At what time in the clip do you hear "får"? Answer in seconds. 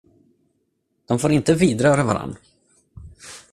1.19-1.31